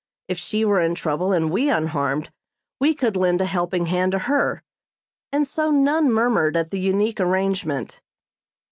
[0.27, 2.31] If she were in trouble and we unharmed,
[2.79, 4.63] we could lend a helping hand to her;
[5.31, 8.01] and so none murmured at the unique arrangement.